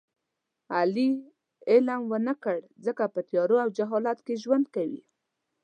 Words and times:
علي 0.77 1.09
علم 1.69 2.01
و 2.07 2.13
نه 2.27 2.33
کړ 2.43 2.57
ځکه 2.85 3.03
په 3.13 3.19
تیارو 3.29 3.55
او 3.63 3.69
جهالت 3.77 4.17
کې 4.25 4.41
ژوند 4.43 4.65
کوي. 4.75 5.01